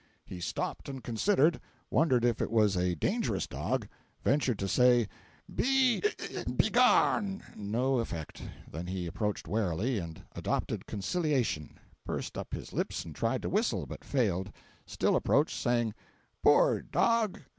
[0.25, 1.59] He stopped and considered;
[1.91, 3.87] wondered if it was a dangerous dog;
[4.23, 5.07] ventured to say
[5.53, 8.41] "Be (hic) begone!" No effect.
[8.67, 13.85] Then he approached warily, and adopted conciliation; pursed up his lips and tried to whistle,
[13.85, 14.51] but failed;
[14.87, 15.93] still approached, saying,
[16.41, 17.41] "Poor dog!